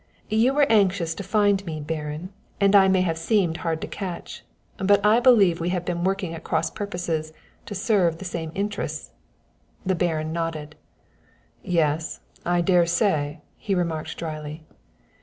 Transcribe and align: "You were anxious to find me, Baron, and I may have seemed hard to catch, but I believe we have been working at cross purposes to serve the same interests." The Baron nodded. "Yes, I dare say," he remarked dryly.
"You 0.31 0.55
were 0.55 0.65
anxious 0.67 1.13
to 1.13 1.21
find 1.21 1.63
me, 1.67 1.79
Baron, 1.79 2.33
and 2.59 2.75
I 2.75 2.87
may 2.87 3.01
have 3.01 3.19
seemed 3.19 3.57
hard 3.57 3.81
to 3.81 3.87
catch, 3.87 4.43
but 4.77 4.99
I 5.05 5.19
believe 5.19 5.59
we 5.61 5.69
have 5.69 5.85
been 5.85 6.03
working 6.03 6.33
at 6.33 6.43
cross 6.43 6.71
purposes 6.71 7.33
to 7.67 7.75
serve 7.75 8.17
the 8.17 8.25
same 8.25 8.51
interests." 8.55 9.11
The 9.85 9.93
Baron 9.93 10.33
nodded. 10.33 10.75
"Yes, 11.61 12.21
I 12.43 12.61
dare 12.61 12.87
say," 12.87 13.41
he 13.59 13.75
remarked 13.75 14.17
dryly. 14.17 14.63